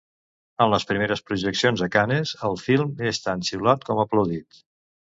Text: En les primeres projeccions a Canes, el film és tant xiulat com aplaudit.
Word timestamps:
En 0.63 0.71
les 0.73 0.85
primeres 0.91 1.21
projeccions 1.27 1.85
a 1.87 1.89
Canes, 1.97 2.33
el 2.51 2.59
film 2.65 2.97
és 3.13 3.23
tant 3.29 3.47
xiulat 3.53 3.89
com 3.91 4.07
aplaudit. 4.09 4.69